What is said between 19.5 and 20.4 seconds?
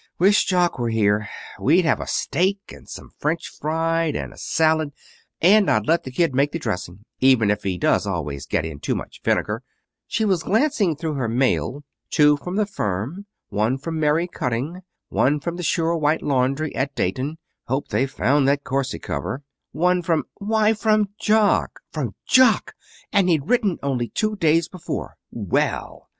one from